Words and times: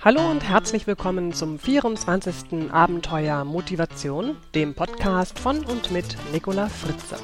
Hallo 0.00 0.30
und 0.30 0.48
herzlich 0.48 0.86
willkommen 0.86 1.32
zum 1.32 1.58
24. 1.58 2.70
Abenteuer 2.70 3.44
Motivation, 3.44 4.36
dem 4.54 4.72
Podcast 4.74 5.40
von 5.40 5.64
und 5.64 5.90
mit 5.90 6.16
Nicola 6.32 6.68
Fritze. 6.68 7.16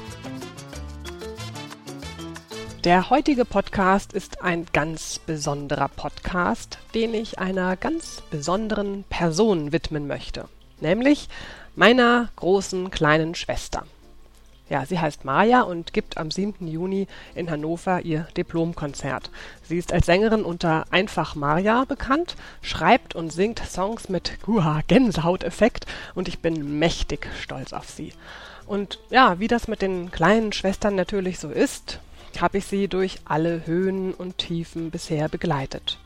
Der 2.83 3.09
heutige 3.09 3.45
Podcast 3.45 4.11
ist 4.11 4.41
ein 4.41 4.65
ganz 4.73 5.19
besonderer 5.19 5.87
Podcast, 5.87 6.77
den 6.93 7.13
ich 7.13 7.39
einer 7.39 7.77
ganz 7.77 8.21
besonderen 8.29 9.05
Person 9.05 9.71
widmen 9.71 10.05
möchte, 10.05 10.49
nämlich 10.81 11.29
meiner 11.75 12.27
großen 12.35 12.91
kleinen 12.91 13.35
Schwester. 13.35 13.85
Ja, 14.67 14.83
sie 14.85 14.99
heißt 14.99 15.25
Maja 15.25 15.61
und 15.61 15.93
gibt 15.93 16.17
am 16.17 16.31
7. 16.31 16.67
Juni 16.67 17.07
in 17.35 17.51
Hannover 17.51 18.01
ihr 18.01 18.27
Diplomkonzert. 18.35 19.29
Sie 19.63 19.77
ist 19.77 19.93
als 19.93 20.07
Sängerin 20.07 20.43
unter 20.43 20.85
Einfach 20.89 21.35
Maja 21.35 21.85
bekannt, 21.85 22.35
schreibt 22.63 23.13
und 23.13 23.31
singt 23.31 23.59
Songs 23.59 24.09
mit 24.09 24.37
Huha, 24.47 24.81
Gänsehauteffekt 24.87 25.85
und 26.15 26.27
ich 26.27 26.39
bin 26.39 26.79
mächtig 26.79 27.27
stolz 27.39 27.73
auf 27.73 27.89
sie. 27.89 28.11
Und 28.65 28.99
ja, 29.11 29.39
wie 29.39 29.47
das 29.47 29.67
mit 29.67 29.83
den 29.83 30.09
kleinen 30.09 30.51
Schwestern 30.51 30.95
natürlich 30.95 31.37
so 31.37 31.49
ist, 31.49 31.99
habe 32.41 32.57
ich 32.57 32.65
sie 32.65 32.87
durch 32.87 33.19
alle 33.25 33.67
Höhen 33.67 34.15
und 34.15 34.39
Tiefen 34.39 34.89
bisher 34.89 35.29
begleitet. 35.29 35.99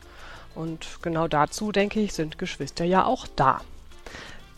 Und 0.54 0.98
genau 1.00 1.28
dazu, 1.28 1.72
denke 1.72 2.00
ich, 2.00 2.12
sind 2.12 2.38
Geschwister 2.38 2.84
ja 2.84 3.06
auch 3.06 3.26
da. 3.36 3.62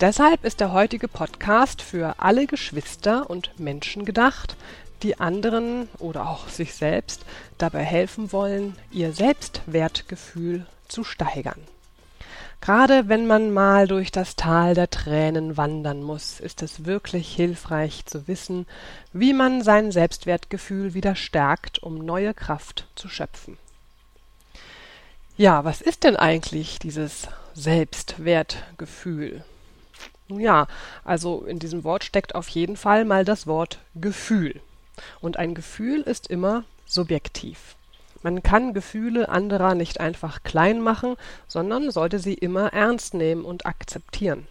Deshalb 0.01 0.45
ist 0.45 0.61
der 0.61 0.73
heutige 0.73 1.09
Podcast 1.09 1.83
für 1.83 2.17
alle 2.19 2.47
Geschwister 2.47 3.31
und 3.31 3.59
Menschen 3.59 4.05
gedacht, 4.05 4.57
die 5.03 5.21
anderen 5.21 5.89
oder 5.99 6.29
auch 6.29 6.49
sich 6.49 6.75
selbst 6.75 7.25
dabei 7.59 7.85
helfen 7.85 8.33
wollen, 8.33 8.77
ihr 8.91 9.13
Selbstwertgefühl 9.13 10.67
zu 10.89 11.05
steigern. 11.05 11.61
Gerade 12.61 13.09
wenn 13.09 13.27
man 13.27 13.53
mal 13.53 13.89
durch 13.89 14.13
das 14.13 14.37
Tal 14.37 14.75
der 14.75 14.89
Tränen 14.89 15.57
wandern 15.57 16.01
muss, 16.01 16.39
ist 16.39 16.63
es 16.63 16.85
wirklich 16.85 17.35
hilfreich 17.35 18.07
zu 18.07 18.29
wissen, 18.29 18.67
wie 19.13 19.33
man 19.33 19.63
sein 19.63 19.91
Selbstwertgefühl 19.91 20.95
wieder 20.95 21.17
stärkt, 21.17 21.83
um 21.83 21.99
neue 21.99 22.35
Kraft 22.35 22.87
zu 22.95 23.09
schöpfen. 23.09 23.59
Ja, 25.37 25.65
was 25.65 25.81
ist 25.81 26.05
denn 26.05 26.15
eigentlich 26.15 26.79
dieses 26.79 27.27
Selbstwertgefühl? 27.55 29.45
Ja, 30.41 30.67
also 31.05 31.45
in 31.45 31.59
diesem 31.59 31.85
Wort 31.85 32.05
steckt 32.05 32.35
auf 32.35 32.49
jeden 32.49 32.77
Fall 32.77 33.05
mal 33.05 33.25
das 33.25 33.47
Wort 33.47 33.79
Gefühl. 33.95 34.61
Und 35.21 35.37
ein 35.37 35.55
Gefühl 35.55 36.03
ist 36.03 36.29
immer 36.29 36.65
subjektiv. 36.87 37.77
Man 38.23 38.43
kann 38.43 38.75
Gefühle 38.75 39.29
anderer 39.29 39.75
nicht 39.75 40.01
einfach 40.01 40.43
klein 40.45 40.81
machen, 40.81 41.17
sondern 41.49 41.91
sollte 41.91 42.19
sie 42.19 42.35
immer 42.35 42.73
ernst 42.73 43.15
nehmen 43.15 43.45
und 43.45 43.67
akzeptieren. 43.67 44.47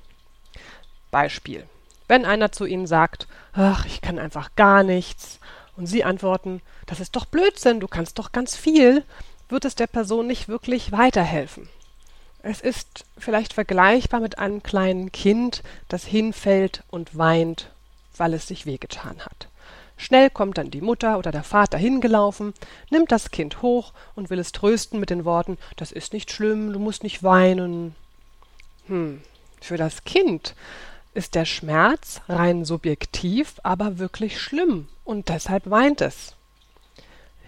Beispiel. 1.10 1.66
Wenn 2.08 2.26
einer 2.26 2.52
zu 2.52 2.66
Ihnen 2.66 2.88
sagt, 2.88 3.28
ach, 3.54 3.86
ich 3.86 4.02
kann 4.02 4.20
einfach 4.20 4.50
gar 4.56 4.84
nichts, 4.84 5.40
und 5.78 5.88
Sie 5.88 6.04
antworten, 6.04 6.62
das 6.86 7.00
ist 7.00 7.16
doch 7.16 7.26
Blödsinn, 7.26 7.80
du 7.80 7.88
kannst 7.88 8.20
doch 8.20 8.32
ganz 8.32 8.56
viel, 8.56 9.04
wird 9.50 9.66
es 9.66 9.76
der 9.76 9.88
Person 9.88 10.28
nicht 10.28 10.48
wirklich 10.48 10.92
weiterhelfen. 10.92 11.70
Es 12.44 12.62
ist 12.62 13.06
vielleicht 13.18 13.54
vergleichbar 13.54 14.20
mit 14.20 14.40
einem 14.40 14.64
kleinen 14.64 15.12
Kind, 15.12 15.62
das 15.88 16.06
hinfällt 16.06 16.84
und 16.90 17.18
weint, 17.18 17.70
weil 18.18 18.34
es 18.34 18.48
sich 18.48 18.66
wehgetan 18.66 19.20
hat. 19.20 19.48
Schnell 19.96 20.32
kommt 20.32 20.58
dann 20.58 20.72
die 20.72 20.82
Mutter 20.82 21.20
oder 21.20 21.32
der 21.32 21.44
Vater 21.44 21.78
hingelaufen, 21.78 22.56
nimmt 22.90 23.12
das 23.12 23.30
Kind 23.30 23.62
hoch 23.62 23.94
und 24.16 24.32
will 24.32 24.40
es 24.40 24.52
trösten 24.52 25.00
mit 25.00 25.12
den 25.12 25.26
Worten 25.26 25.60
Das 25.76 25.92
ist 25.92 26.14
nicht 26.14 26.32
schlimm, 26.32 26.74
du 26.74 26.80
musst 26.80 27.04
nicht 27.04 27.22
weinen. 27.22 27.96
Hm, 28.88 29.22
für 29.62 29.78
das 29.78 30.04
Kind 30.04 30.56
ist 31.14 31.36
der 31.36 31.46
Schmerz 31.46 32.22
rein 32.28 32.66
subjektiv, 32.66 33.60
aber 33.62 34.00
wirklich 34.00 34.42
schlimm, 34.42 34.88
und 35.04 35.30
deshalb 35.30 35.70
weint 35.70 36.02
es. 36.02 36.36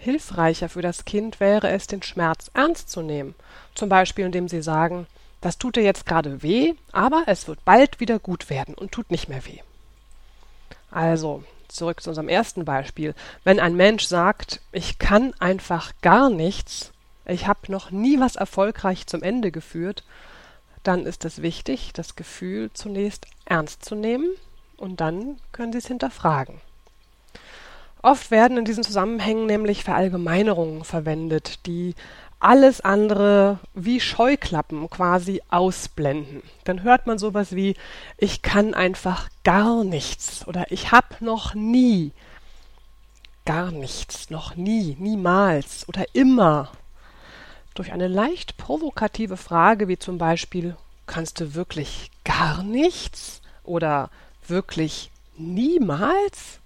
Hilfreicher 0.04 0.68
für 0.68 0.82
das 0.82 1.06
Kind 1.06 1.40
wäre 1.40 1.70
es, 1.70 1.86
den 1.86 2.02
Schmerz 2.02 2.50
ernst 2.52 2.90
zu 2.90 3.00
nehmen, 3.00 3.34
zum 3.74 3.88
Beispiel 3.88 4.26
indem 4.26 4.48
Sie 4.48 4.62
sagen, 4.62 5.06
das 5.40 5.56
tut 5.56 5.76
dir 5.76 5.82
jetzt 5.82 6.04
gerade 6.04 6.42
weh, 6.42 6.74
aber 6.92 7.24
es 7.26 7.48
wird 7.48 7.64
bald 7.64 8.00
wieder 8.00 8.18
gut 8.18 8.50
werden 8.50 8.74
und 8.74 8.92
tut 8.92 9.10
nicht 9.10 9.30
mehr 9.30 9.44
weh. 9.46 9.60
Also, 10.90 11.42
zurück 11.68 12.02
zu 12.02 12.10
unserem 12.10 12.28
ersten 12.28 12.64
Beispiel. 12.64 13.14
Wenn 13.44 13.58
ein 13.58 13.76
Mensch 13.76 14.04
sagt, 14.04 14.60
ich 14.72 14.98
kann 14.98 15.32
einfach 15.40 15.92
gar 16.02 16.28
nichts, 16.30 16.92
ich 17.26 17.46
habe 17.46 17.72
noch 17.72 17.90
nie 17.90 18.20
was 18.20 18.36
erfolgreich 18.36 19.06
zum 19.06 19.22
Ende 19.22 19.50
geführt, 19.50 20.04
dann 20.82 21.06
ist 21.06 21.24
es 21.24 21.40
wichtig, 21.40 21.92
das 21.94 22.14
Gefühl 22.14 22.70
zunächst 22.74 23.26
ernst 23.46 23.84
zu 23.84 23.94
nehmen 23.94 24.28
und 24.76 25.00
dann 25.00 25.40
können 25.52 25.72
Sie 25.72 25.78
es 25.78 25.86
hinterfragen. 25.86 26.60
Oft 28.04 28.30
werden 28.30 28.58
in 28.58 28.66
diesen 28.66 28.84
Zusammenhängen 28.84 29.46
nämlich 29.46 29.82
Verallgemeinerungen 29.82 30.84
verwendet, 30.84 31.64
die 31.64 31.94
alles 32.38 32.82
andere 32.82 33.60
wie 33.72 33.98
Scheuklappen 33.98 34.90
quasi 34.90 35.40
ausblenden. 35.48 36.42
Dann 36.64 36.82
hört 36.82 37.06
man 37.06 37.16
sowas 37.16 37.56
wie 37.56 37.76
ich 38.18 38.42
kann 38.42 38.74
einfach 38.74 39.30
gar 39.42 39.84
nichts 39.84 40.46
oder 40.46 40.70
ich 40.70 40.92
hab 40.92 41.22
noch 41.22 41.54
nie 41.54 42.12
gar 43.46 43.70
nichts, 43.70 44.28
noch 44.28 44.54
nie, 44.54 44.98
niemals 45.00 45.88
oder 45.88 46.04
immer. 46.12 46.72
Durch 47.72 47.90
eine 47.90 48.08
leicht 48.08 48.58
provokative 48.58 49.38
Frage 49.38 49.88
wie 49.88 49.98
zum 49.98 50.18
Beispiel 50.18 50.76
kannst 51.06 51.40
du 51.40 51.54
wirklich 51.54 52.10
gar 52.22 52.62
nichts 52.62 53.40
oder 53.62 54.10
wirklich 54.46 55.10
niemals 55.38 56.60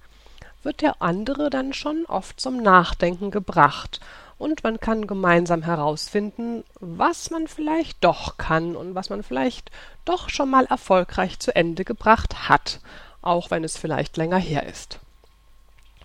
wird 0.63 0.83
der 0.83 1.01
andere 1.01 1.51
dann 1.51 1.73
schon 1.73 2.05
oft 2.07 2.41
zum 2.41 2.59
Nachdenken 2.63 3.31
gebracht 3.31 4.01
und 4.39 4.63
man 4.63 4.79
kann 4.79 5.07
gemeinsam 5.07 5.63
herausfinden, 5.63 6.65
was 6.81 7.31
man 7.31 7.49
vielleicht 7.49 8.03
doch 8.05 8.37
kann 8.39 8.77
und 8.77 8.95
was 8.95 9.11
man 9.11 9.23
vielleicht 9.23 9.71
doch 10.05 10.29
schon 10.29 10.51
mal 10.51 10.65
erfolgreich 10.67 11.39
zu 11.39 11.55
Ende 11.55 11.85
gebracht 11.85 12.49
hat, 12.49 12.81
auch 13.21 13.51
wenn 13.51 13.65
es 13.65 13.77
vielleicht 13.77 14.17
länger 14.17 14.39
her 14.39 14.67
ist. 14.67 15.01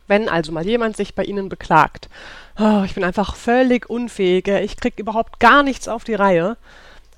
Wenn 0.08 0.28
also 0.28 0.52
mal 0.52 0.66
jemand 0.66 0.98
sich 0.98 1.16
bei 1.16 1.24
Ihnen 1.24 1.48
beklagt, 1.48 2.10
oh, 2.60 2.84
ich 2.84 2.94
bin 2.94 3.04
einfach 3.04 3.36
völlig 3.36 3.90
unfähig, 3.90 4.48
ich 4.48 4.78
krieg 4.78 5.00
überhaupt 5.00 5.40
gar 5.40 5.64
nichts 5.64 5.88
auf 5.88 6.04
die 6.04 6.16
Reihe, 6.16 6.58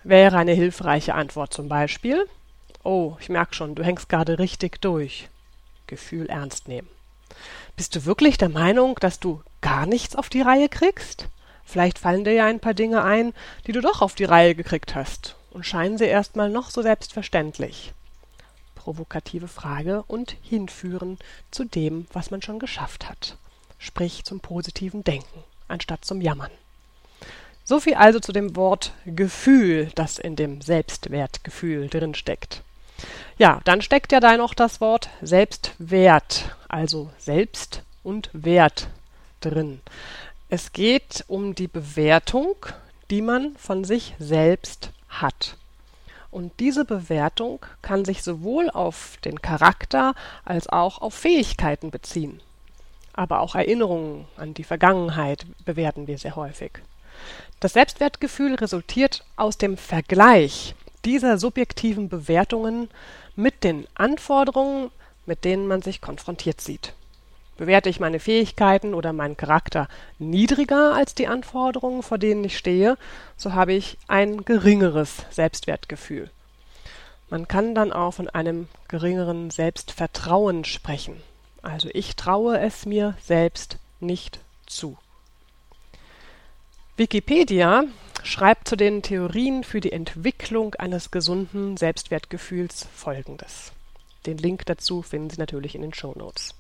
wäre 0.03 0.37
eine 0.37 0.53
hilfreiche 0.53 1.15
Antwort 1.15 1.53
zum 1.53 1.67
Beispiel, 1.67 2.27
oh, 2.83 3.15
ich 3.19 3.29
merk 3.29 3.55
schon, 3.55 3.73
du 3.73 3.83
hängst 3.83 4.09
gerade 4.09 4.37
richtig 4.37 4.81
durch. 4.81 5.29
Gefühl 5.87 6.27
ernst 6.27 6.67
nehmen. 6.67 6.94
Bist 7.75 7.95
du 7.95 8.05
wirklich 8.05 8.37
der 8.37 8.49
Meinung, 8.49 8.95
dass 8.99 9.19
du 9.19 9.41
gar 9.61 9.85
nichts 9.85 10.15
auf 10.15 10.29
die 10.29 10.41
Reihe 10.41 10.69
kriegst? 10.69 11.27
Vielleicht 11.65 11.99
fallen 11.99 12.23
dir 12.23 12.33
ja 12.33 12.45
ein 12.45 12.59
paar 12.59 12.73
Dinge 12.73 13.03
ein, 13.03 13.33
die 13.67 13.71
du 13.71 13.81
doch 13.81 14.01
auf 14.01 14.15
die 14.15 14.23
Reihe 14.23 14.55
gekriegt 14.55 14.95
hast 14.95 15.35
und 15.51 15.65
scheinen 15.65 15.97
sie 15.97 16.05
erstmal 16.05 16.49
noch 16.49 16.69
so 16.69 16.81
selbstverständlich. 16.81 17.93
Provokative 18.75 19.47
Frage 19.47 20.03
und 20.03 20.35
hinführen 20.43 21.17
zu 21.49 21.63
dem, 21.63 22.05
was 22.13 22.29
man 22.29 22.41
schon 22.41 22.59
geschafft 22.59 23.09
hat. 23.09 23.37
Sprich 23.79 24.23
zum 24.23 24.39
positiven 24.39 25.03
Denken, 25.03 25.43
anstatt 25.67 26.05
zum 26.05 26.21
Jammern. 26.21 26.51
So 27.63 27.79
viel 27.79 27.95
also 27.95 28.19
zu 28.19 28.31
dem 28.31 28.55
Wort 28.55 28.93
Gefühl, 29.05 29.91
das 29.95 30.19
in 30.19 30.35
dem 30.35 30.61
Selbstwertgefühl 30.61 31.89
drinsteckt. 31.89 32.61
Ja, 33.37 33.59
dann 33.65 33.81
steckt 33.81 34.11
ja 34.11 34.19
da 34.19 34.37
noch 34.37 34.53
das 34.53 34.79
Wort 34.81 35.09
Selbstwert, 35.21 36.54
also 36.67 37.09
Selbst 37.17 37.83
und 38.03 38.29
Wert 38.33 38.89
drin. 39.41 39.81
Es 40.49 40.73
geht 40.73 41.23
um 41.27 41.55
die 41.55 41.67
Bewertung, 41.67 42.55
die 43.09 43.21
man 43.21 43.55
von 43.57 43.83
sich 43.83 44.15
selbst 44.19 44.91
hat. 45.09 45.57
Und 46.31 46.59
diese 46.59 46.85
Bewertung 46.85 47.65
kann 47.81 48.03
sich 48.03 48.21
sowohl 48.21 48.69
auf 48.69 49.17
den 49.23 49.41
Charakter 49.41 50.13
als 50.43 50.67
auch 50.67 51.01
auf 51.01 51.13
Fähigkeiten 51.13 51.91
beziehen. 51.91 52.41
Aber 53.13 53.39
auch 53.39 53.55
Erinnerungen 53.55 54.27
an 54.35 54.53
die 54.53 54.65
Vergangenheit 54.65 55.45
bewerten 55.63 56.07
wir 56.07 56.17
sehr 56.17 56.35
häufig. 56.35 56.71
Das 57.61 57.73
Selbstwertgefühl 57.73 58.55
resultiert 58.55 59.23
aus 59.37 59.57
dem 59.57 59.77
Vergleich 59.77 60.75
dieser 61.05 61.37
subjektiven 61.37 62.09
Bewertungen 62.09 62.89
mit 63.35 63.63
den 63.63 63.87
Anforderungen, 63.95 64.91
mit 65.25 65.43
denen 65.45 65.67
man 65.67 65.81
sich 65.81 66.01
konfrontiert 66.01 66.61
sieht. 66.61 66.93
Bewerte 67.57 67.89
ich 67.89 68.01
meine 68.01 68.19
Fähigkeiten 68.19 68.93
oder 68.93 69.13
meinen 69.13 69.37
Charakter 69.37 69.87
niedriger 70.19 70.93
als 70.93 71.15
die 71.15 71.27
Anforderungen, 71.27 72.03
vor 72.03 72.17
denen 72.17 72.43
ich 72.43 72.57
stehe, 72.57 72.97
so 73.37 73.53
habe 73.53 73.73
ich 73.73 73.97
ein 74.07 74.43
geringeres 74.43 75.25
Selbstwertgefühl. 75.29 76.29
Man 77.29 77.47
kann 77.47 77.73
dann 77.73 77.93
auch 77.93 78.11
von 78.11 78.29
einem 78.29 78.67
geringeren 78.87 79.51
Selbstvertrauen 79.51 80.65
sprechen. 80.65 81.21
Also 81.61 81.89
ich 81.93 82.15
traue 82.15 82.59
es 82.59 82.85
mir 82.85 83.15
selbst 83.23 83.77
nicht 83.99 84.39
zu. 84.67 84.97
Wikipedia 86.97 87.85
schreibt 88.23 88.67
zu 88.67 88.75
den 88.75 89.01
Theorien 89.01 89.63
für 89.63 89.81
die 89.81 89.91
Entwicklung 89.91 90.75
eines 90.75 91.11
gesunden 91.11 91.77
Selbstwertgefühls 91.77 92.87
folgendes. 92.93 93.71
Den 94.25 94.37
Link 94.37 94.65
dazu 94.65 95.01
finden 95.01 95.29
Sie 95.29 95.39
natürlich 95.39 95.75
in 95.75 95.81
den 95.81 95.93
Show 95.93 96.13
Notes. 96.15 96.55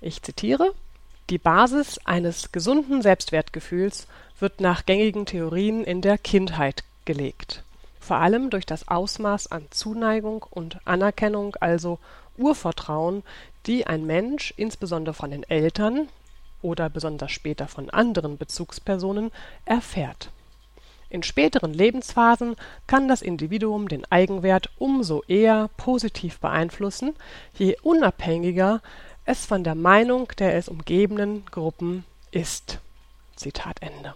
Ich 0.00 0.22
zitiere 0.22 0.74
Die 1.30 1.38
Basis 1.38 1.98
eines 2.04 2.52
gesunden 2.52 3.02
Selbstwertgefühls 3.02 4.06
wird 4.38 4.60
nach 4.60 4.86
gängigen 4.86 5.26
Theorien 5.26 5.84
in 5.84 6.00
der 6.00 6.18
Kindheit 6.18 6.84
gelegt, 7.04 7.64
vor 8.00 8.18
allem 8.18 8.50
durch 8.50 8.66
das 8.66 8.88
Ausmaß 8.88 9.50
an 9.50 9.66
Zuneigung 9.70 10.44
und 10.50 10.78
Anerkennung, 10.86 11.56
also 11.56 11.98
Urvertrauen, 12.36 13.24
die 13.66 13.86
ein 13.86 14.06
Mensch 14.06 14.54
insbesondere 14.56 15.14
von 15.14 15.30
den 15.30 15.42
Eltern 15.42 16.08
oder 16.62 16.88
besonders 16.88 17.32
später 17.32 17.68
von 17.68 17.90
anderen 17.90 18.38
Bezugspersonen 18.38 19.30
erfährt. 19.64 20.30
In 21.10 21.22
späteren 21.22 21.72
Lebensphasen 21.72 22.56
kann 22.86 23.08
das 23.08 23.22
Individuum 23.22 23.88
den 23.88 24.04
Eigenwert 24.10 24.70
umso 24.78 25.22
eher 25.26 25.70
positiv 25.76 26.38
beeinflussen, 26.38 27.14
je 27.54 27.76
unabhängiger 27.82 28.82
es 29.24 29.46
von 29.46 29.64
der 29.64 29.74
Meinung 29.74 30.28
der 30.38 30.54
es 30.54 30.68
umgebenden 30.68 31.44
Gruppen 31.46 32.04
ist. 32.30 32.80
Zitat 33.36 33.80
Ende. 33.80 34.14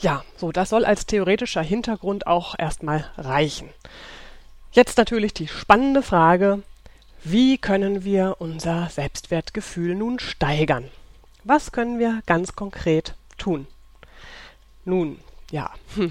Ja, 0.00 0.24
so, 0.36 0.52
das 0.52 0.70
soll 0.70 0.84
als 0.84 1.06
theoretischer 1.06 1.62
Hintergrund 1.62 2.26
auch 2.26 2.54
erstmal 2.56 3.10
reichen. 3.16 3.68
Jetzt 4.70 4.98
natürlich 4.98 5.34
die 5.34 5.48
spannende 5.48 6.02
Frage, 6.02 6.62
wie 7.24 7.58
können 7.58 8.04
wir 8.04 8.36
unser 8.38 8.88
Selbstwertgefühl 8.90 9.96
nun 9.96 10.20
steigern? 10.20 10.88
Was 11.42 11.72
können 11.72 11.98
wir 11.98 12.22
ganz 12.26 12.54
konkret 12.54 13.14
tun? 13.38 13.66
Nun, 14.88 15.18
ja, 15.50 15.70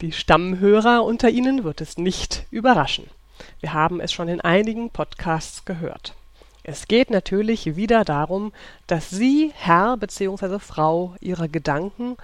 die 0.00 0.12
Stammhörer 0.12 1.02
unter 1.02 1.28
Ihnen 1.28 1.64
wird 1.64 1.80
es 1.80 1.98
nicht 1.98 2.46
überraschen. 2.52 3.10
Wir 3.58 3.72
haben 3.72 3.98
es 3.98 4.12
schon 4.12 4.28
in 4.28 4.40
einigen 4.40 4.90
Podcasts 4.90 5.64
gehört. 5.64 6.14
Es 6.62 6.86
geht 6.86 7.10
natürlich 7.10 7.74
wieder 7.74 8.04
darum, 8.04 8.52
dass 8.86 9.10
Sie 9.10 9.50
Herr 9.56 9.96
bzw. 9.96 10.60
Frau 10.60 11.16
Ihrer 11.18 11.48
Gedanken 11.48 12.16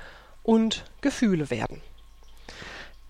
und 0.44 0.84
Gefühle 1.00 1.50
werden. 1.50 1.80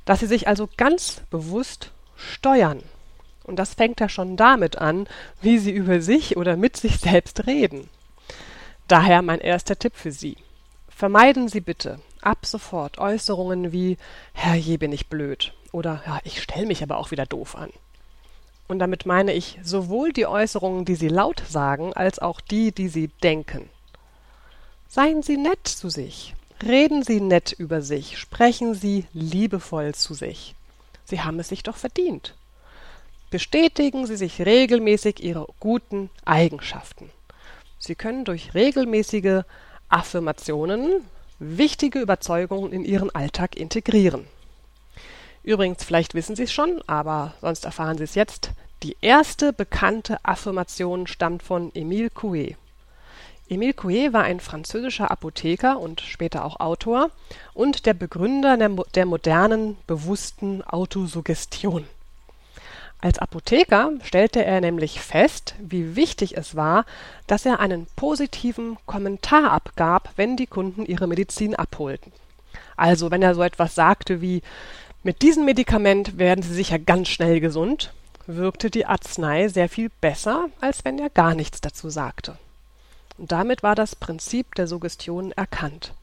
Dass 0.06 0.20
Sie 0.20 0.26
sich 0.26 0.48
also 0.48 0.66
ganz 0.78 1.20
bewusst 1.28 1.90
steuern. 2.16 2.82
Und 3.44 3.56
das 3.56 3.74
fängt 3.74 4.00
ja 4.00 4.08
schon 4.08 4.38
damit 4.38 4.78
an, 4.78 5.06
wie 5.42 5.58
Sie 5.58 5.72
über 5.72 6.00
sich 6.00 6.38
oder 6.38 6.56
mit 6.56 6.78
sich 6.78 7.00
selbst 7.00 7.46
reden. 7.46 7.90
Daher 8.86 9.20
mein 9.20 9.40
erster 9.40 9.78
Tipp 9.78 9.92
für 9.94 10.10
Sie. 10.10 10.38
Vermeiden 10.88 11.48
Sie 11.48 11.60
bitte 11.60 12.00
ab 12.22 12.46
sofort 12.46 12.98
Äußerungen 12.98 13.72
wie 13.72 13.96
Herrje 14.32 14.78
bin 14.78 14.92
ich 14.92 15.08
blöd 15.08 15.52
oder 15.72 16.02
ja, 16.06 16.18
ich 16.24 16.42
stelle 16.42 16.66
mich 16.66 16.82
aber 16.82 16.98
auch 16.98 17.10
wieder 17.10 17.26
doof 17.26 17.56
an. 17.56 17.70
Und 18.68 18.78
damit 18.80 19.06
meine 19.06 19.32
ich 19.32 19.58
sowohl 19.62 20.12
die 20.12 20.26
Äußerungen, 20.26 20.84
die 20.84 20.94
Sie 20.94 21.08
laut 21.08 21.42
sagen, 21.48 21.94
als 21.94 22.18
auch 22.18 22.40
die, 22.40 22.70
die 22.70 22.88
Sie 22.88 23.08
denken. 23.22 23.70
Seien 24.88 25.22
Sie 25.22 25.38
nett 25.38 25.66
zu 25.66 25.88
sich. 25.88 26.34
Reden 26.62 27.02
Sie 27.02 27.20
nett 27.20 27.52
über 27.52 27.80
sich. 27.80 28.18
Sprechen 28.18 28.74
Sie 28.74 29.06
liebevoll 29.12 29.94
zu 29.94 30.12
sich. 30.12 30.54
Sie 31.04 31.22
haben 31.22 31.38
es 31.38 31.48
sich 31.48 31.62
doch 31.62 31.76
verdient. 31.76 32.34
Bestätigen 33.30 34.06
Sie 34.06 34.16
sich 34.16 34.40
regelmäßig 34.42 35.22
Ihre 35.22 35.46
guten 35.60 36.10
Eigenschaften. 36.24 37.10
Sie 37.78 37.94
können 37.94 38.24
durch 38.24 38.54
regelmäßige 38.54 39.42
Affirmationen 39.88 41.04
wichtige 41.38 42.00
Überzeugungen 42.00 42.72
in 42.72 42.84
Ihren 42.84 43.14
Alltag 43.14 43.56
integrieren. 43.56 44.26
Übrigens, 45.42 45.84
vielleicht 45.84 46.14
wissen 46.14 46.36
Sie 46.36 46.44
es 46.44 46.52
schon, 46.52 46.82
aber 46.86 47.34
sonst 47.40 47.64
erfahren 47.64 47.96
Sie 47.98 48.04
es 48.04 48.14
jetzt. 48.14 48.50
Die 48.82 48.96
erste 49.00 49.52
bekannte 49.52 50.24
Affirmation 50.24 51.06
stammt 51.06 51.42
von 51.42 51.72
Émile 51.72 52.10
Coué. 52.10 52.56
Émile 53.48 53.74
Coué 53.74 54.12
war 54.12 54.24
ein 54.24 54.40
französischer 54.40 55.10
Apotheker 55.10 55.80
und 55.80 56.02
später 56.02 56.44
auch 56.44 56.60
Autor 56.60 57.10
und 57.54 57.86
der 57.86 57.94
Begründer 57.94 58.56
der, 58.56 58.68
der 58.94 59.06
modernen, 59.06 59.78
bewussten 59.86 60.62
Autosuggestion. 60.62 61.86
Als 63.00 63.20
Apotheker 63.20 63.92
stellte 64.02 64.44
er 64.44 64.60
nämlich 64.60 65.00
fest, 65.00 65.54
wie 65.60 65.94
wichtig 65.94 66.36
es 66.36 66.56
war, 66.56 66.84
dass 67.28 67.46
er 67.46 67.60
einen 67.60 67.86
positiven 67.94 68.76
Kommentar 68.86 69.52
abgab, 69.52 70.10
wenn 70.16 70.36
die 70.36 70.48
Kunden 70.48 70.84
ihre 70.84 71.06
Medizin 71.06 71.54
abholten. 71.54 72.12
Also 72.76 73.10
wenn 73.10 73.22
er 73.22 73.34
so 73.34 73.42
etwas 73.42 73.74
sagte 73.74 74.20
wie 74.20 74.42
mit 75.04 75.22
diesem 75.22 75.44
Medikament 75.44 76.18
werden 76.18 76.42
Sie 76.42 76.52
sicher 76.52 76.78
ganz 76.80 77.08
schnell 77.08 77.38
gesund, 77.38 77.92
wirkte 78.26 78.68
die 78.68 78.84
Arznei 78.84 79.48
sehr 79.48 79.68
viel 79.68 79.90
besser, 80.00 80.48
als 80.60 80.84
wenn 80.84 80.98
er 80.98 81.08
gar 81.08 81.34
nichts 81.34 81.60
dazu 81.60 81.88
sagte. 81.88 82.36
Und 83.16 83.30
damit 83.30 83.62
war 83.62 83.76
das 83.76 83.94
Prinzip 83.94 84.56
der 84.56 84.66
Suggestion 84.66 85.30
erkannt. 85.32 85.94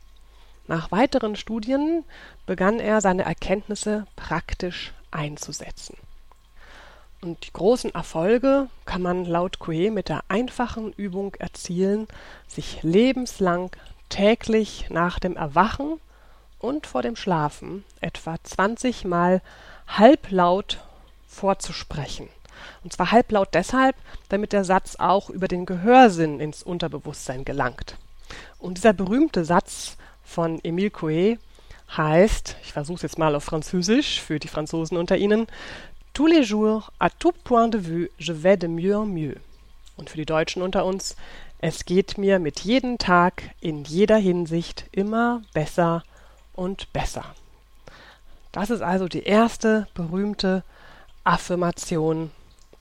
Nach 0.67 0.91
weiteren 0.91 1.35
Studien 1.35 2.05
begann 2.45 2.79
er 2.79 3.01
seine 3.01 3.23
Erkenntnisse 3.23 4.07
praktisch 4.15 4.93
einzusetzen. 5.11 5.97
Und 7.25 7.47
die 7.47 7.53
großen 7.53 7.91
Erfolge 7.95 8.67
kann 8.85 9.01
man 9.01 9.25
laut 9.25 9.57
Coué 9.57 9.89
mit 9.89 10.09
der 10.09 10.21
einfachen 10.27 10.93
Übung 10.93 11.33
erzielen, 11.39 12.07
sich 12.47 12.83
lebenslang 12.83 13.71
täglich 14.09 14.91
nach 14.91 15.17
dem 15.17 15.35
Erwachen 15.35 15.99
und 16.59 16.85
vor 16.85 17.01
dem 17.01 17.15
Schlafen 17.15 17.83
etwa 17.99 18.35
20 18.43 19.05
Mal 19.05 19.41
halblaut 19.87 20.85
vorzusprechen. 21.27 22.29
Und 22.83 22.93
zwar 22.93 23.11
halblaut 23.11 23.49
deshalb, 23.55 23.95
damit 24.29 24.53
der 24.53 24.63
Satz 24.63 24.97
auch 24.97 25.31
über 25.31 25.47
den 25.47 25.65
Gehörsinn 25.65 26.39
ins 26.39 26.61
Unterbewusstsein 26.61 27.43
gelangt. 27.43 27.97
Und 28.59 28.77
dieser 28.77 28.93
berühmte 28.93 29.45
Satz 29.45 29.97
von 30.23 30.59
Émile 30.59 30.91
Coué 30.91 31.39
heißt, 31.97 32.55
ich 32.63 32.73
versuche 32.73 32.97
es 32.97 33.01
jetzt 33.01 33.17
mal 33.17 33.33
auf 33.33 33.43
Französisch 33.43 34.21
für 34.21 34.37
die 34.37 34.47
Franzosen 34.47 34.97
unter 34.97 35.17
Ihnen, 35.17 35.47
Tous 36.15 36.27
les 36.27 36.43
jours, 36.45 36.93
à 36.97 37.09
tout 37.09 37.33
point 37.43 37.67
de 37.67 37.77
vue, 37.77 38.09
je 38.19 38.31
vais 38.31 38.55
de 38.55 38.67
mieux 38.67 38.95
en 38.95 39.05
mieux. 39.05 39.35
Und 39.97 40.09
für 40.09 40.15
die 40.15 40.25
Deutschen 40.25 40.61
unter 40.61 40.85
uns, 40.85 41.17
es 41.59 41.83
geht 41.83 42.17
mir 42.17 42.39
mit 42.39 42.61
jedem 42.61 42.97
Tag 42.97 43.43
in 43.59 43.83
jeder 43.83 44.15
Hinsicht 44.15 44.85
immer 44.93 45.41
besser 45.53 46.05
und 46.53 46.93
besser. 46.93 47.25
Das 48.53 48.69
ist 48.69 48.81
also 48.81 49.09
die 49.09 49.23
erste 49.23 49.89
berühmte 49.93 50.63
Affirmation 51.25 52.31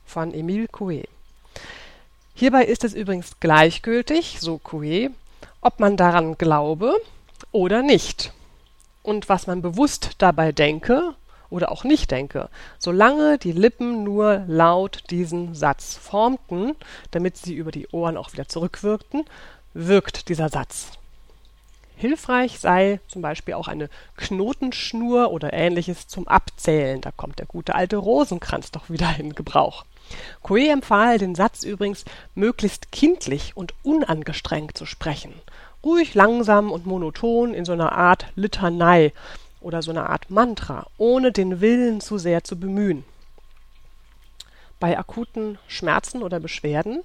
von 0.05 0.33
Emile 0.33 0.67
Coué. 0.67 1.03
Hierbei 2.35 2.63
ist 2.63 2.85
es 2.85 2.93
übrigens 2.93 3.41
gleichgültig, 3.41 4.37
so 4.39 4.61
Coué, 4.63 5.11
ob 5.59 5.81
man 5.81 5.97
daran 5.97 6.37
glaube 6.37 6.95
oder 7.51 7.83
nicht 7.83 8.31
und 9.03 9.27
was 9.27 9.45
man 9.45 9.61
bewusst 9.61 10.11
dabei 10.19 10.53
denke 10.53 11.15
oder 11.55 11.71
auch 11.71 11.85
nicht 11.85 12.11
denke, 12.11 12.49
solange 12.77 13.37
die 13.37 13.53
Lippen 13.53 14.03
nur 14.03 14.43
laut 14.47 15.03
diesen 15.09 15.55
Satz 15.55 15.95
formten, 15.95 16.75
damit 17.11 17.37
sie 17.37 17.53
über 17.53 17.71
die 17.71 17.87
Ohren 17.87 18.17
auch 18.17 18.33
wieder 18.33 18.49
zurückwirkten, 18.49 19.23
wirkt 19.73 20.27
dieser 20.27 20.49
Satz. 20.49 20.91
Hilfreich 21.97 22.59
sei 22.59 22.99
zum 23.07 23.21
Beispiel 23.21 23.53
auch 23.53 23.69
eine 23.69 23.89
Knotenschnur 24.17 25.31
oder 25.31 25.53
ähnliches 25.53 26.07
zum 26.07 26.27
Abzählen. 26.27 26.99
Da 26.99 27.11
kommt 27.11 27.39
der 27.39 27.45
gute 27.45 27.73
alte 27.73 27.95
Rosenkranz 27.95 28.71
doch 28.71 28.89
wieder 28.89 29.15
in 29.17 29.33
Gebrauch. 29.33 29.85
Coué 30.43 30.71
empfahl 30.71 31.17
den 31.17 31.35
Satz 31.35 31.63
übrigens 31.63 32.03
möglichst 32.35 32.91
kindlich 32.91 33.55
und 33.55 33.73
unangestrengt 33.81 34.77
zu 34.77 34.85
sprechen. 34.85 35.33
Ruhig 35.83 36.13
langsam 36.15 36.71
und 36.71 36.85
monoton 36.85 37.53
in 37.53 37.63
so 37.63 37.71
einer 37.71 37.93
Art 37.93 38.25
Litanei 38.35 39.13
oder 39.65 39.81
so 39.81 39.91
einer 39.91 40.09
Art 40.09 40.29
Mantra, 40.29 40.87
ohne 40.97 41.31
den 41.31 41.59
Willen 41.59 41.99
zu 41.99 42.17
sehr 42.17 42.43
zu 42.43 42.59
bemühen. 42.59 43.03
Bei 44.79 44.97
akuten 44.97 45.57
Schmerzen 45.67 46.21
oder 46.21 46.39
Beschwerden 46.39 47.03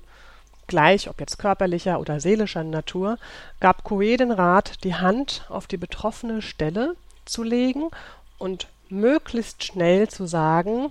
gleich 0.71 1.11
ob 1.11 1.21
jetzt 1.21 1.38
körperlicher 1.38 2.00
oder 2.00 2.21
seelischer 2.21 2.64
Natur, 2.64 3.19
gab 3.59 3.85
Coué 3.85 4.17
den 4.17 4.31
Rat, 4.31 4.83
die 4.85 4.95
Hand 4.95 5.45
auf 5.50 5.67
die 5.67 5.76
betroffene 5.76 6.40
Stelle 6.40 6.95
zu 7.26 7.43
legen 7.43 7.90
und 8.38 8.69
möglichst 8.88 9.64
schnell 9.64 10.09
zu 10.09 10.26
sagen, 10.26 10.90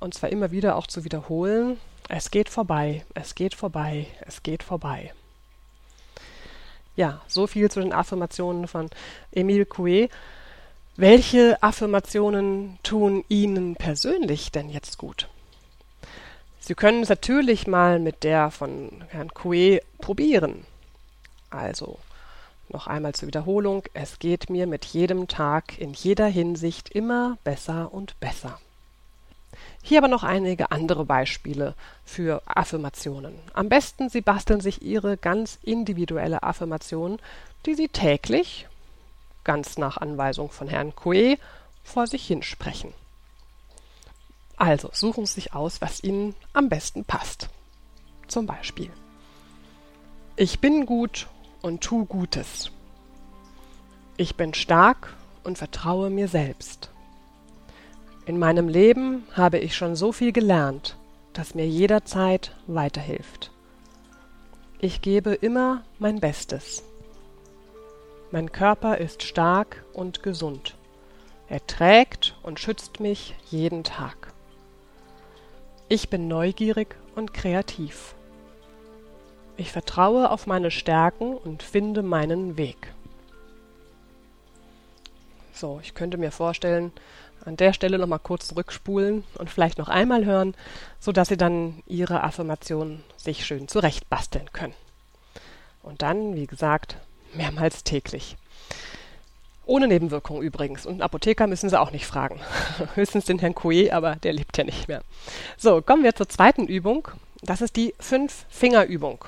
und 0.00 0.14
zwar 0.14 0.30
immer 0.30 0.50
wieder 0.50 0.76
auch 0.76 0.86
zu 0.86 1.04
wiederholen, 1.04 1.78
es 2.08 2.30
geht 2.30 2.48
vorbei, 2.48 3.04
es 3.14 3.34
geht 3.34 3.54
vorbei, 3.54 4.06
es 4.26 4.42
geht 4.42 4.62
vorbei. 4.62 5.12
Ja, 6.96 7.20
so 7.26 7.46
viel 7.46 7.70
zu 7.70 7.80
den 7.80 7.92
Affirmationen 7.92 8.66
von 8.66 8.88
Emile 9.30 9.64
Coué. 9.64 10.08
Welche 10.98 11.62
Affirmationen 11.62 12.78
tun 12.82 13.22
Ihnen 13.28 13.76
persönlich 13.76 14.50
denn 14.50 14.70
jetzt 14.70 14.96
gut? 14.96 15.28
Sie 16.58 16.74
können 16.74 17.02
es 17.02 17.10
natürlich 17.10 17.66
mal 17.66 17.98
mit 17.98 18.24
der 18.24 18.50
von 18.50 19.04
Herrn 19.08 19.28
Coué 19.30 19.82
probieren. 19.98 20.64
Also 21.50 21.98
Noch 22.70 22.86
einmal 22.86 23.14
zur 23.14 23.28
Wiederholung, 23.28 23.84
es 23.92 24.18
geht 24.18 24.48
mir 24.48 24.66
mit 24.66 24.86
jedem 24.86 25.28
Tag 25.28 25.78
in 25.78 25.92
jeder 25.92 26.26
Hinsicht 26.26 26.88
immer 26.88 27.36
besser 27.44 27.92
und 27.92 28.18
besser. 28.18 28.58
Hier 29.82 29.98
aber 29.98 30.08
noch 30.08 30.24
einige 30.24 30.72
andere 30.72 31.04
Beispiele 31.04 31.74
für 32.04 32.42
Affirmationen. 32.46 33.34
Am 33.52 33.68
besten 33.68 34.08
Sie 34.08 34.22
basteln 34.22 34.60
sich 34.60 34.82
Ihre 34.82 35.16
ganz 35.16 35.58
individuelle 35.62 36.42
Affirmation, 36.42 37.18
die 37.66 37.74
Sie 37.74 37.88
täglich, 37.88 38.66
ganz 39.46 39.78
nach 39.78 39.96
Anweisung 39.96 40.50
von 40.50 40.68
Herrn 40.68 40.92
Coué, 40.92 41.38
vor 41.82 42.06
sich 42.06 42.26
hinsprechen. 42.26 42.92
Also 44.56 44.90
suchen 44.92 45.24
Sie 45.24 45.34
sich 45.34 45.54
aus, 45.54 45.80
was 45.80 46.02
Ihnen 46.02 46.34
am 46.52 46.68
besten 46.68 47.04
passt. 47.04 47.48
Zum 48.26 48.46
Beispiel 48.46 48.90
Ich 50.34 50.60
bin 50.60 50.84
gut 50.84 51.28
und 51.62 51.80
tu 51.80 52.04
Gutes. 52.04 52.70
Ich 54.16 54.36
bin 54.36 54.52
stark 54.52 55.14
und 55.44 55.58
vertraue 55.58 56.10
mir 56.10 56.28
selbst. 56.28 56.90
In 58.26 58.38
meinem 58.38 58.68
Leben 58.68 59.24
habe 59.34 59.58
ich 59.58 59.76
schon 59.76 59.94
so 59.94 60.10
viel 60.10 60.32
gelernt, 60.32 60.96
das 61.32 61.54
mir 61.54 61.68
jederzeit 61.68 62.56
weiterhilft. 62.66 63.52
Ich 64.80 65.00
gebe 65.02 65.34
immer 65.34 65.84
mein 65.98 66.18
Bestes. 66.18 66.82
Mein 68.32 68.50
Körper 68.50 68.98
ist 68.98 69.22
stark 69.22 69.84
und 69.92 70.24
gesund. 70.24 70.76
Er 71.48 71.64
trägt 71.64 72.34
und 72.42 72.58
schützt 72.58 72.98
mich 72.98 73.36
jeden 73.50 73.84
Tag. 73.84 74.32
Ich 75.88 76.10
bin 76.10 76.26
neugierig 76.26 76.96
und 77.14 77.32
kreativ. 77.32 78.16
Ich 79.56 79.70
vertraue 79.70 80.30
auf 80.30 80.48
meine 80.48 80.72
Stärken 80.72 81.36
und 81.36 81.62
finde 81.62 82.02
meinen 82.02 82.56
Weg. 82.56 82.92
So, 85.52 85.78
ich 85.80 85.94
könnte 85.94 86.18
mir 86.18 86.32
vorstellen, 86.32 86.90
an 87.44 87.56
der 87.56 87.72
Stelle 87.72 87.96
nochmal 87.96 88.18
kurz 88.18 88.48
zurückspulen 88.48 89.22
und 89.38 89.50
vielleicht 89.50 89.78
noch 89.78 89.88
einmal 89.88 90.24
hören, 90.24 90.56
sodass 90.98 91.28
Sie 91.28 91.36
dann 91.36 91.82
Ihre 91.86 92.24
Affirmation 92.24 93.04
sich 93.16 93.46
schön 93.46 93.68
zurechtbasteln 93.68 94.52
können. 94.52 94.74
Und 95.82 96.02
dann, 96.02 96.34
wie 96.34 96.48
gesagt, 96.48 96.96
mehrmals 97.36 97.84
täglich. 97.84 98.36
Ohne 99.66 99.88
Nebenwirkung 99.88 100.42
übrigens. 100.42 100.86
Und 100.86 100.94
einen 100.94 101.02
Apotheker 101.02 101.46
müssen 101.48 101.68
Sie 101.68 101.78
auch 101.78 101.90
nicht 101.90 102.06
fragen. 102.06 102.40
Höchstens 102.94 103.24
den 103.24 103.40
Herrn 103.40 103.54
Coué, 103.54 103.90
aber 103.92 104.16
der 104.16 104.32
lebt 104.32 104.56
ja 104.56 104.64
nicht 104.64 104.86
mehr. 104.86 105.02
So, 105.56 105.82
kommen 105.82 106.04
wir 106.04 106.14
zur 106.14 106.28
zweiten 106.28 106.66
Übung. 106.66 107.08
Das 107.42 107.60
ist 107.60 107.76
die 107.76 107.94
Fünf-Finger-Übung. 107.98 109.24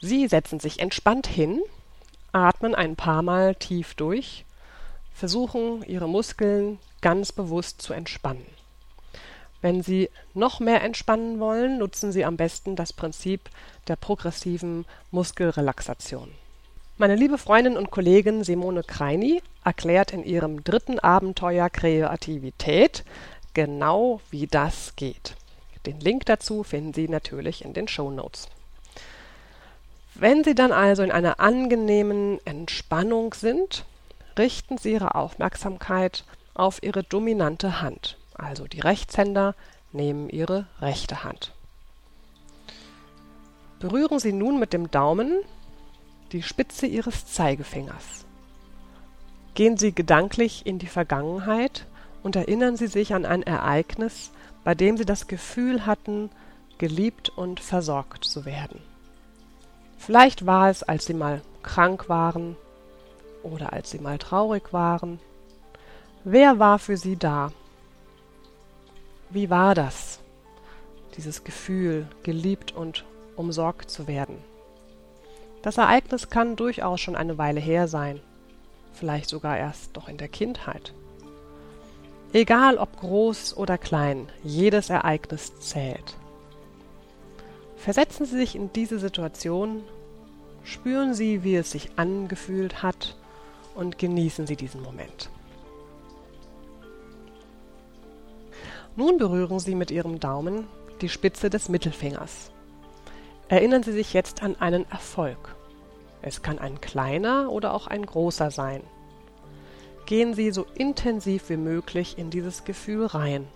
Sie 0.00 0.28
setzen 0.28 0.60
sich 0.60 0.78
entspannt 0.78 1.26
hin, 1.26 1.60
atmen 2.32 2.74
ein 2.74 2.94
paar 2.94 3.22
Mal 3.22 3.54
tief 3.54 3.94
durch, 3.94 4.44
versuchen 5.12 5.82
Ihre 5.82 6.08
Muskeln 6.08 6.78
ganz 7.00 7.32
bewusst 7.32 7.82
zu 7.82 7.92
entspannen. 7.92 8.46
Wenn 9.60 9.82
Sie 9.82 10.08
noch 10.34 10.60
mehr 10.60 10.82
entspannen 10.82 11.40
wollen, 11.40 11.78
nutzen 11.78 12.12
Sie 12.12 12.24
am 12.24 12.36
besten 12.36 12.76
das 12.76 12.92
Prinzip 12.92 13.50
der 13.88 13.96
progressiven 13.96 14.84
Muskelrelaxation. 15.10 16.30
Meine 17.00 17.14
liebe 17.14 17.38
Freundin 17.38 17.76
und 17.76 17.92
Kollegin 17.92 18.42
Simone 18.42 18.82
Kreini 18.82 19.40
erklärt 19.62 20.12
in 20.12 20.24
ihrem 20.24 20.64
dritten 20.64 20.98
Abenteuer 20.98 21.70
Kreativität 21.70 23.04
genau, 23.54 24.20
wie 24.32 24.48
das 24.48 24.96
geht. 24.96 25.36
Den 25.86 26.00
Link 26.00 26.26
dazu 26.26 26.64
finden 26.64 26.92
Sie 26.92 27.06
natürlich 27.06 27.64
in 27.64 27.72
den 27.72 27.86
Show 27.86 28.10
Notes. 28.10 28.48
Wenn 30.16 30.42
Sie 30.42 30.56
dann 30.56 30.72
also 30.72 31.04
in 31.04 31.12
einer 31.12 31.38
angenehmen 31.38 32.44
Entspannung 32.44 33.32
sind, 33.32 33.84
richten 34.36 34.76
Sie 34.76 34.94
Ihre 34.94 35.14
Aufmerksamkeit 35.14 36.24
auf 36.54 36.82
ihre 36.82 37.04
dominante 37.04 37.80
Hand. 37.80 38.18
Also 38.34 38.66
die 38.66 38.80
Rechtshänder 38.80 39.54
nehmen 39.92 40.28
ihre 40.28 40.66
rechte 40.80 41.22
Hand. 41.22 41.52
Berühren 43.78 44.18
Sie 44.18 44.32
nun 44.32 44.58
mit 44.58 44.72
dem 44.72 44.90
Daumen 44.90 45.44
die 46.32 46.42
Spitze 46.42 46.86
Ihres 46.86 47.26
Zeigefingers. 47.26 48.26
Gehen 49.54 49.76
Sie 49.76 49.92
gedanklich 49.92 50.66
in 50.66 50.78
die 50.78 50.86
Vergangenheit 50.86 51.86
und 52.22 52.36
erinnern 52.36 52.76
Sie 52.76 52.86
sich 52.86 53.14
an 53.14 53.24
ein 53.24 53.42
Ereignis, 53.42 54.30
bei 54.64 54.74
dem 54.74 54.96
Sie 54.96 55.04
das 55.04 55.26
Gefühl 55.26 55.86
hatten, 55.86 56.30
geliebt 56.78 57.30
und 57.30 57.60
versorgt 57.60 58.24
zu 58.24 58.44
werden. 58.44 58.80
Vielleicht 59.96 60.46
war 60.46 60.70
es, 60.70 60.82
als 60.82 61.06
Sie 61.06 61.14
mal 61.14 61.42
krank 61.62 62.08
waren 62.08 62.56
oder 63.42 63.72
als 63.72 63.90
Sie 63.90 63.98
mal 63.98 64.18
traurig 64.18 64.72
waren 64.72 65.18
Wer 66.24 66.58
war 66.58 66.78
für 66.78 66.96
sie 66.96 67.16
da? 67.16 67.52
Wie 69.30 69.48
war 69.50 69.74
das? 69.74 70.18
Dieses 71.16 71.44
Gefühl, 71.44 72.06
geliebt 72.22 72.72
und 72.72 73.04
umsorgt 73.36 73.90
zu 73.90 74.06
werden. 74.06 74.36
Das 75.62 75.76
Ereignis 75.76 76.30
kann 76.30 76.56
durchaus 76.56 77.00
schon 77.00 77.16
eine 77.16 77.38
Weile 77.38 77.60
her 77.60 77.88
sein, 77.88 78.20
vielleicht 78.92 79.28
sogar 79.28 79.58
erst 79.58 79.96
doch 79.96 80.08
in 80.08 80.16
der 80.16 80.28
Kindheit. 80.28 80.92
Egal 82.32 82.76
ob 82.76 83.00
groß 83.00 83.56
oder 83.56 83.78
klein, 83.78 84.28
jedes 84.44 84.90
Ereignis 84.90 85.58
zählt. 85.60 86.16
Versetzen 87.76 88.26
Sie 88.26 88.36
sich 88.36 88.54
in 88.54 88.72
diese 88.72 88.98
Situation, 88.98 89.82
spüren 90.62 91.14
Sie, 91.14 91.42
wie 91.42 91.56
es 91.56 91.70
sich 91.70 91.90
angefühlt 91.96 92.82
hat 92.82 93.16
und 93.74 93.98
genießen 93.98 94.46
Sie 94.46 94.56
diesen 94.56 94.82
Moment. 94.82 95.30
Nun 98.94 99.16
berühren 99.16 99.58
Sie 99.58 99.74
mit 99.74 99.90
Ihrem 99.90 100.20
Daumen 100.20 100.66
die 101.00 101.08
Spitze 101.08 101.50
des 101.50 101.68
Mittelfingers. 101.68 102.50
Erinnern 103.48 103.82
Sie 103.82 103.92
sich 103.92 104.12
jetzt 104.12 104.42
an 104.42 104.56
einen 104.56 104.90
Erfolg. 104.90 105.56
Es 106.20 106.42
kann 106.42 106.58
ein 106.58 106.80
kleiner 106.80 107.50
oder 107.50 107.72
auch 107.72 107.86
ein 107.86 108.04
großer 108.04 108.50
sein. 108.50 108.82
Gehen 110.06 110.34
Sie 110.34 110.50
so 110.50 110.66
intensiv 110.74 111.48
wie 111.48 111.56
möglich 111.56 112.18
in 112.18 112.30
dieses 112.30 112.64
Gefühl 112.64 113.06
rein. 113.06 113.46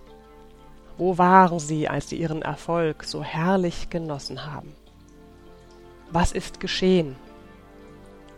Wo 0.97 1.19
waren 1.19 1.59
Sie, 1.59 1.89
als 1.89 2.09
Sie 2.09 2.17
Ihren 2.17 2.43
Erfolg 2.43 3.05
so 3.05 3.23
herrlich 3.23 3.91
genossen 3.91 4.47
haben? 4.47 4.75
Was 6.11 6.33
ist 6.33 6.61
geschehen? 6.61 7.17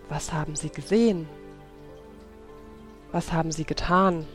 Was 0.08 0.32
haben 0.32 0.56
Sie 0.56 0.70
gesehen? 0.70 1.28
Was 3.12 3.32
haben 3.32 3.52
Sie 3.52 3.64
getan? 3.64 4.26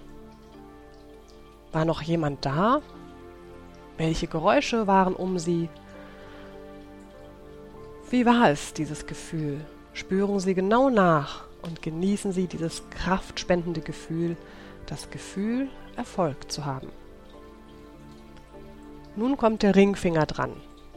War 1.72 1.86
noch 1.86 2.02
jemand 2.02 2.46
da? 2.46 2.82
Welche 3.98 4.28
Geräusche 4.28 4.88
waren 4.88 5.16
um 5.16 5.38
sie? 5.38 5.70
Wie 8.12 8.26
war 8.26 8.50
es, 8.50 8.74
dieses 8.74 9.06
Gefühl? 9.06 9.62
Spüren 9.94 10.40
Sie 10.40 10.56
genau 10.56 10.90
nach 10.90 11.44
und 11.62 11.84
genießen 11.84 12.32
Sie 12.32 12.48
dieses 12.48 12.82
kraftspendende 12.90 13.82
Gefühl, 13.82 14.36
das 14.88 15.12
Gefühl, 15.12 15.68
Erfolg 15.96 16.52
zu 16.52 16.66
haben. 16.66 16.90
Nun 19.16 19.38
kommt 19.38 19.62
der 19.62 19.76
Ringfinger 19.76 20.26
dran. 20.26 20.54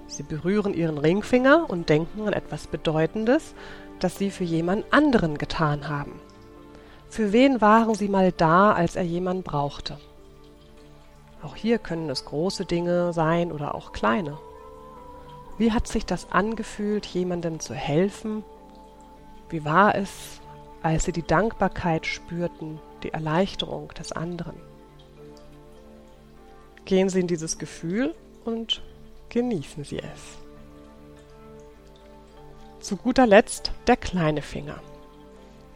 Sie 0.06 0.22
berühren 0.22 0.72
Ihren 0.72 0.96
Ringfinger 0.96 1.68
und 1.68 1.90
denken 1.90 2.26
an 2.26 2.32
etwas 2.32 2.66
Bedeutendes, 2.66 3.54
das 4.00 4.16
Sie 4.16 4.30
für 4.30 4.44
jemand 4.44 4.90
anderen 4.90 5.36
getan 5.36 5.90
haben. 5.90 6.18
Für 7.10 7.32
wen 7.32 7.60
waren 7.60 7.94
Sie 7.94 8.08
mal 8.08 8.32
da, 8.32 8.72
als 8.72 8.96
er 8.96 9.02
jemand 9.02 9.44
brauchte? 9.44 9.98
Auch 11.42 11.56
hier 11.56 11.76
können 11.78 12.08
es 12.08 12.24
große 12.24 12.64
Dinge 12.64 13.12
sein 13.12 13.52
oder 13.52 13.74
auch 13.74 13.92
kleine. 13.92 14.38
Wie 15.58 15.72
hat 15.72 15.86
sich 15.86 16.06
das 16.06 16.32
angefühlt, 16.32 17.06
jemandem 17.06 17.60
zu 17.60 17.74
helfen? 17.74 18.42
Wie 19.48 19.64
war 19.64 19.94
es, 19.94 20.40
als 20.82 21.04
sie 21.04 21.12
die 21.12 21.26
Dankbarkeit 21.26 22.06
spürten, 22.06 22.80
die 23.02 23.12
Erleichterung 23.12 23.88
des 23.88 24.12
anderen? 24.12 24.56
Gehen 26.84 27.08
Sie 27.08 27.20
in 27.20 27.28
dieses 27.28 27.58
Gefühl 27.58 28.14
und 28.44 28.82
genießen 29.28 29.84
Sie 29.84 29.98
es. 29.98 30.38
Zu 32.80 32.96
guter 32.96 33.26
Letzt 33.26 33.72
der 33.86 33.96
kleine 33.96 34.42
Finger. 34.42 34.80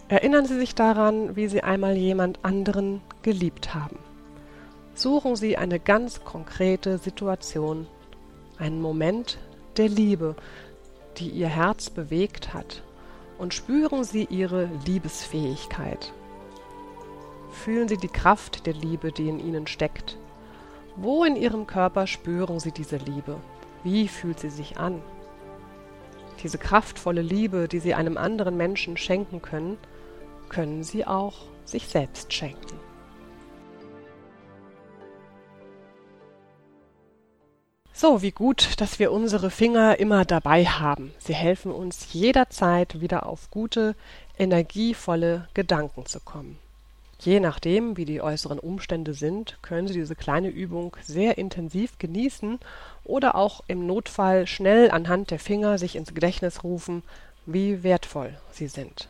Erinnern 0.08 0.46
Sie 0.46 0.58
sich 0.58 0.74
daran, 0.74 1.36
wie 1.36 1.46
Sie 1.46 1.62
einmal 1.62 1.96
jemand 1.96 2.44
anderen 2.44 3.02
geliebt 3.22 3.74
haben. 3.74 3.98
Suchen 4.94 5.36
Sie 5.36 5.56
eine 5.56 5.78
ganz 5.78 6.24
konkrete 6.24 6.98
Situation, 6.98 7.86
einen 8.58 8.80
Moment 8.80 9.38
der 9.78 9.88
Liebe, 9.88 10.36
die 11.18 11.28
Ihr 11.28 11.48
Herz 11.48 11.90
bewegt 11.90 12.54
hat, 12.54 12.82
und 13.38 13.54
spüren 13.54 14.04
Sie 14.04 14.24
Ihre 14.24 14.68
Liebesfähigkeit. 14.86 16.12
Fühlen 17.50 17.88
Sie 17.88 17.96
die 17.96 18.08
Kraft 18.08 18.66
der 18.66 18.74
Liebe, 18.74 19.12
die 19.12 19.28
in 19.28 19.38
Ihnen 19.38 19.66
steckt. 19.66 20.18
Wo 20.96 21.24
in 21.24 21.36
Ihrem 21.36 21.66
Körper 21.66 22.06
spüren 22.06 22.60
Sie 22.60 22.72
diese 22.72 22.96
Liebe? 22.96 23.36
Wie 23.84 24.08
fühlt 24.08 24.40
sie 24.40 24.50
sich 24.50 24.78
an? 24.78 25.02
diese 26.42 26.58
kraftvolle 26.58 27.22
Liebe, 27.22 27.68
die 27.68 27.80
Sie 27.80 27.94
einem 27.94 28.16
anderen 28.16 28.56
Menschen 28.56 28.96
schenken 28.96 29.42
können, 29.42 29.78
können 30.48 30.84
Sie 30.84 31.04
auch 31.04 31.34
sich 31.64 31.88
selbst 31.88 32.32
schenken. 32.32 32.78
So, 37.98 38.20
wie 38.20 38.30
gut, 38.30 38.78
dass 38.82 38.98
wir 38.98 39.10
unsere 39.10 39.50
Finger 39.50 39.98
immer 39.98 40.26
dabei 40.26 40.66
haben. 40.66 41.14
Sie 41.18 41.34
helfen 41.34 41.72
uns 41.72 42.12
jederzeit 42.12 43.00
wieder 43.00 43.24
auf 43.24 43.50
gute, 43.50 43.94
energievolle 44.38 45.48
Gedanken 45.54 46.04
zu 46.04 46.20
kommen. 46.20 46.58
Je 47.20 47.40
nachdem, 47.40 47.96
wie 47.96 48.04
die 48.04 48.20
äußeren 48.20 48.58
Umstände 48.58 49.14
sind, 49.14 49.56
können 49.62 49.88
Sie 49.88 49.94
diese 49.94 50.14
kleine 50.14 50.48
Übung 50.48 50.94
sehr 51.02 51.38
intensiv 51.38 51.96
genießen 51.96 52.60
oder 53.04 53.34
auch 53.34 53.62
im 53.66 53.86
Notfall 53.86 54.46
schnell 54.46 54.90
anhand 54.90 55.30
der 55.30 55.38
Finger 55.38 55.78
sich 55.78 55.96
ins 55.96 56.12
Gedächtnis 56.12 56.64
rufen, 56.64 57.02
wie 57.46 57.82
wertvoll 57.82 58.36
sie 58.52 58.68
sind. 58.68 59.08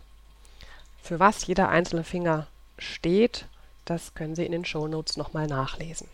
Für 1.02 1.18
was 1.18 1.44
jeder 1.44 1.70
einzelne 1.70 2.04
Finger 2.04 2.46
steht, 2.78 3.46
das 3.84 4.14
können 4.14 4.36
Sie 4.36 4.46
in 4.46 4.52
den 4.52 4.64
Shownotes 4.64 5.16
nochmal 5.16 5.48
nachlesen. 5.48 6.06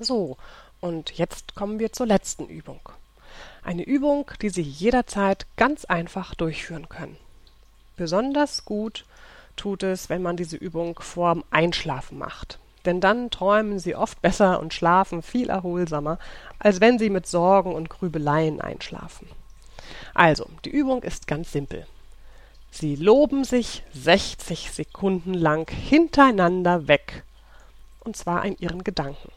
So, 0.00 0.36
und 0.84 1.12
jetzt 1.12 1.54
kommen 1.54 1.78
wir 1.78 1.94
zur 1.94 2.04
letzten 2.04 2.46
Übung. 2.46 2.80
Eine 3.62 3.84
Übung, 3.84 4.30
die 4.42 4.50
Sie 4.50 4.60
jederzeit 4.60 5.46
ganz 5.56 5.86
einfach 5.86 6.34
durchführen 6.34 6.90
können. 6.90 7.16
Besonders 7.96 8.66
gut 8.66 9.06
tut 9.56 9.82
es, 9.82 10.10
wenn 10.10 10.20
man 10.20 10.36
diese 10.36 10.58
Übung 10.58 10.98
vorm 11.00 11.42
Einschlafen 11.50 12.18
macht. 12.18 12.58
Denn 12.84 13.00
dann 13.00 13.30
träumen 13.30 13.78
Sie 13.78 13.96
oft 13.96 14.20
besser 14.20 14.60
und 14.60 14.74
schlafen 14.74 15.22
viel 15.22 15.48
erholsamer, 15.48 16.18
als 16.58 16.82
wenn 16.82 16.98
Sie 16.98 17.08
mit 17.08 17.26
Sorgen 17.26 17.74
und 17.74 17.88
Grübeleien 17.88 18.60
einschlafen. 18.60 19.26
Also, 20.12 20.50
die 20.66 20.70
Übung 20.70 21.02
ist 21.02 21.26
ganz 21.26 21.50
simpel. 21.50 21.86
Sie 22.70 22.94
loben 22.96 23.44
sich 23.44 23.84
60 23.94 24.70
Sekunden 24.70 25.32
lang 25.32 25.70
hintereinander 25.70 26.88
weg. 26.88 27.24
Und 28.00 28.18
zwar 28.18 28.44
in 28.44 28.58
Ihren 28.58 28.84
Gedanken. 28.84 29.30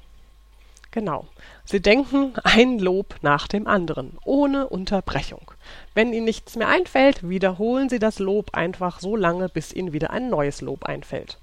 Genau. 0.92 1.28
Sie 1.66 1.82
denken 1.82 2.34
ein 2.44 2.80
Lob 2.80 3.16
nach 3.22 3.48
dem 3.48 3.68
anderen, 3.68 4.18
ohne 4.24 4.68
Unterbrechung. 4.68 5.52
Wenn 5.94 6.14
Ihnen 6.14 6.26
nichts 6.26 6.56
mehr 6.56 6.70
einfällt, 6.70 7.28
wiederholen 7.28 7.90
Sie 7.90 8.00
das 8.00 8.20
Lob 8.20 8.54
einfach 8.54 9.00
so 9.00 9.16
lange, 9.16 9.50
bis 9.50 9.74
Ihnen 9.74 9.94
wieder 9.94 10.12
ein 10.12 10.30
neues 10.30 10.62
Lob 10.62 10.86
einfällt. 10.86 11.38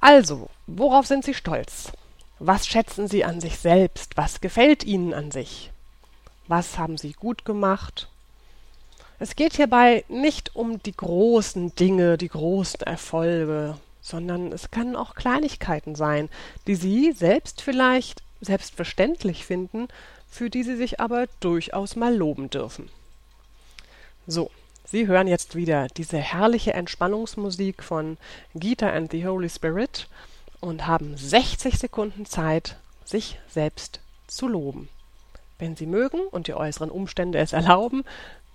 Also, 0.00 0.50
worauf 0.66 1.06
sind 1.06 1.24
Sie 1.24 1.34
stolz? 1.34 1.92
Was 2.40 2.66
schätzen 2.66 3.06
Sie 3.06 3.24
an 3.24 3.40
sich 3.40 3.58
selbst? 3.58 4.16
Was 4.16 4.40
gefällt 4.40 4.82
Ihnen 4.82 5.14
an 5.14 5.30
sich? 5.30 5.70
Was 6.48 6.76
haben 6.76 6.98
Sie 6.98 7.12
gut 7.12 7.44
gemacht? 7.44 8.08
Es 9.20 9.36
geht 9.36 9.54
hierbei 9.54 10.04
nicht 10.08 10.56
um 10.56 10.82
die 10.82 10.96
großen 10.96 11.76
Dinge, 11.76 12.18
die 12.18 12.28
großen 12.28 12.80
Erfolge, 12.80 13.76
sondern 14.02 14.52
es 14.52 14.70
können 14.70 14.96
auch 14.96 15.14
Kleinigkeiten 15.14 15.94
sein, 15.94 16.28
die 16.66 16.74
Sie 16.74 17.12
selbst 17.12 17.62
vielleicht 17.62 18.22
selbstverständlich 18.40 19.46
finden, 19.46 19.88
für 20.28 20.50
die 20.50 20.64
Sie 20.64 20.76
sich 20.76 21.00
aber 21.00 21.26
durchaus 21.40 21.96
mal 21.96 22.14
loben 22.14 22.50
dürfen. 22.50 22.90
So, 24.26 24.50
Sie 24.84 25.06
hören 25.06 25.28
jetzt 25.28 25.54
wieder 25.54 25.86
diese 25.88 26.18
herrliche 26.18 26.74
Entspannungsmusik 26.74 27.82
von 27.82 28.18
Gita 28.54 28.90
and 28.90 29.10
the 29.12 29.26
Holy 29.26 29.48
Spirit 29.48 30.08
und 30.60 30.86
haben 30.86 31.16
60 31.16 31.78
Sekunden 31.78 32.26
Zeit, 32.26 32.76
sich 33.04 33.38
selbst 33.48 34.00
zu 34.26 34.48
loben. 34.48 34.88
Wenn 35.58 35.76
Sie 35.76 35.86
mögen 35.86 36.20
und 36.30 36.46
die 36.46 36.54
äußeren 36.54 36.90
Umstände 36.90 37.38
es 37.38 37.52
erlauben, 37.52 38.04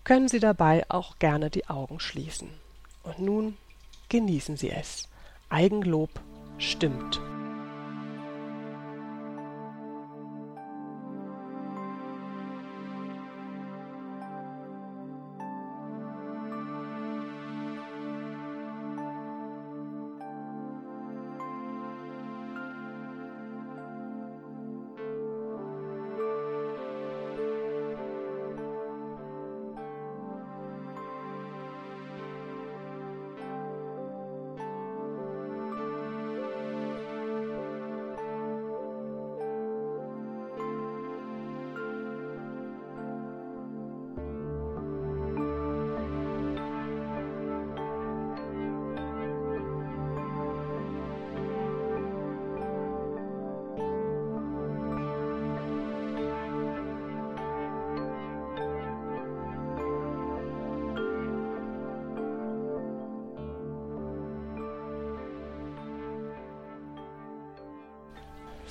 können 0.03 0.27
Sie 0.27 0.39
dabei 0.39 0.85
auch 0.89 1.19
gerne 1.19 1.49
die 1.49 1.67
Augen 1.67 1.99
schließen. 1.99 2.49
Und 3.03 3.19
nun 3.19 3.57
genießen 4.09 4.57
Sie 4.57 4.71
es. 4.71 5.07
Eigenlob 5.49 6.09
stimmt. 6.57 7.21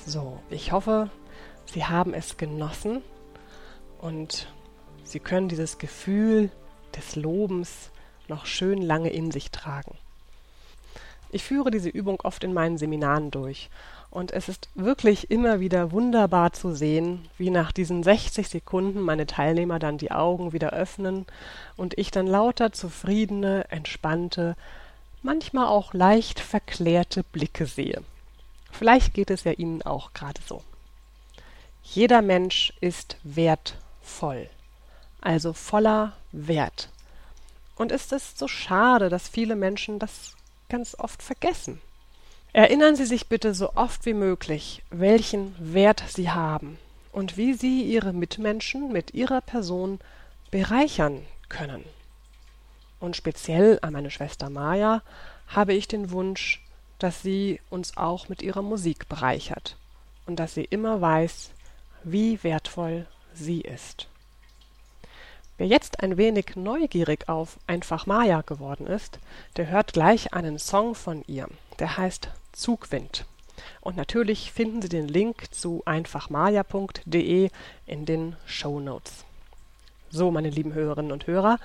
So, 0.09 0.39
ich 0.49 0.71
hoffe, 0.71 1.09
Sie 1.65 1.83
haben 1.83 2.13
es 2.13 2.37
genossen 2.37 3.01
und 3.99 4.47
Sie 5.03 5.19
können 5.19 5.49
dieses 5.49 5.79
Gefühl 5.79 6.49
des 6.95 7.17
Lobens 7.17 7.89
noch 8.29 8.45
schön 8.45 8.81
lange 8.81 9.09
in 9.09 9.31
sich 9.31 9.51
tragen. 9.51 9.97
Ich 11.29 11.43
führe 11.43 11.71
diese 11.71 11.89
Übung 11.89 12.21
oft 12.21 12.45
in 12.45 12.53
meinen 12.53 12.77
Seminaren 12.77 13.31
durch 13.31 13.69
und 14.09 14.31
es 14.31 14.47
ist 14.47 14.69
wirklich 14.75 15.29
immer 15.29 15.59
wieder 15.59 15.91
wunderbar 15.91 16.53
zu 16.53 16.73
sehen, 16.73 17.27
wie 17.37 17.49
nach 17.49 17.73
diesen 17.73 18.01
60 18.01 18.47
Sekunden 18.47 19.01
meine 19.01 19.25
Teilnehmer 19.25 19.77
dann 19.77 19.97
die 19.97 20.11
Augen 20.11 20.53
wieder 20.53 20.69
öffnen 20.69 21.25
und 21.75 21.97
ich 21.97 22.11
dann 22.11 22.27
lauter 22.27 22.71
zufriedene, 22.71 23.69
entspannte, 23.71 24.55
manchmal 25.21 25.67
auch 25.67 25.93
leicht 25.93 26.39
verklärte 26.39 27.23
Blicke 27.23 27.65
sehe. 27.65 28.03
Vielleicht 28.71 29.13
geht 29.13 29.29
es 29.29 29.43
ja 29.43 29.51
Ihnen 29.51 29.81
auch 29.81 30.13
gerade 30.13 30.41
so. 30.45 30.63
Jeder 31.83 32.21
Mensch 32.21 32.73
ist 32.81 33.17
wertvoll, 33.23 34.49
also 35.21 35.53
voller 35.53 36.13
Wert. 36.31 36.89
Und 37.75 37.91
ist 37.91 38.11
es 38.11 38.37
so 38.37 38.47
schade, 38.47 39.09
dass 39.09 39.29
viele 39.29 39.55
Menschen 39.55 39.99
das 39.99 40.33
ganz 40.69 40.95
oft 40.99 41.23
vergessen. 41.23 41.81
Erinnern 42.53 42.95
Sie 42.95 43.05
sich 43.05 43.27
bitte 43.27 43.53
so 43.53 43.73
oft 43.75 44.05
wie 44.05 44.13
möglich, 44.13 44.83
welchen 44.89 45.55
Wert 45.59 46.03
Sie 46.07 46.31
haben 46.31 46.77
und 47.11 47.37
wie 47.37 47.53
Sie 47.53 47.83
Ihre 47.83 48.13
Mitmenschen 48.13 48.91
mit 48.91 49.13
Ihrer 49.13 49.41
Person 49.41 49.99
bereichern 50.51 51.23
können. 51.49 51.83
Und 52.99 53.15
speziell 53.15 53.79
an 53.81 53.93
meine 53.93 54.11
Schwester 54.11 54.49
Maja 54.49 55.03
habe 55.47 55.73
ich 55.73 55.87
den 55.87 56.11
Wunsch, 56.11 56.63
dass 56.99 57.21
sie 57.21 57.59
uns 57.69 57.97
auch 57.97 58.29
mit 58.29 58.41
ihrer 58.41 58.61
Musik 58.61 59.07
bereichert 59.07 59.77
und 60.25 60.37
dass 60.37 60.53
sie 60.53 60.65
immer 60.65 61.01
weiß, 61.01 61.51
wie 62.03 62.43
wertvoll 62.43 63.07
sie 63.33 63.61
ist. 63.61 64.07
Wer 65.57 65.67
jetzt 65.67 66.03
ein 66.03 66.17
wenig 66.17 66.55
neugierig 66.55 67.27
auf 67.27 67.57
Einfach 67.65 68.05
Maya 68.05 68.41
geworden 68.41 68.85
ist, 68.85 69.19
der 69.55 69.67
hört 69.69 69.93
gleich 69.93 70.33
einen 70.33 70.59
Song 70.59 70.93
von 70.93 71.23
ihr, 71.27 71.47
der 71.79 71.97
heißt 71.97 72.29
Zugwind. 72.51 73.25
Und 73.81 73.97
natürlich 73.97 74.51
finden 74.51 74.83
Sie 74.83 74.89
den 74.89 75.07
Link 75.07 75.51
zu 75.51 75.81
einfachmaya.de 75.85 77.49
in 77.87 78.05
den 78.05 78.35
Show 78.45 78.79
Notes. 78.79 79.25
So, 80.09 80.29
meine 80.29 80.51
lieben 80.51 80.73
Hörerinnen 80.73 81.11
und 81.11 81.25
Hörer, 81.25 81.59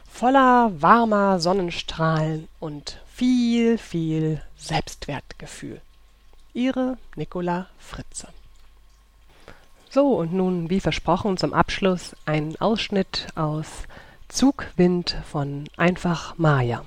voller 0.09 0.81
warmer 0.81 1.41
Sonnenstrahlen 1.41 2.47
und 2.61 3.01
viel, 3.13 3.79
viel 3.79 4.41
Selbstwertgefühl. 4.57 5.81
Ihre 6.55 6.99
Nicola 7.17 7.67
Fritze. 7.79 8.29
So, 9.89 10.17
und 10.17 10.33
nun, 10.33 10.71
wie 10.71 10.81
versprochen, 10.81 11.37
zum 11.37 11.53
Abschluss 11.53 12.17
ein 12.25 12.61
Ausschnitt 12.61 13.29
aus 13.35 13.69
Zugwind 14.29 15.17
von 15.31 15.65
Einfach 15.77 16.39
Maya. 16.39 16.85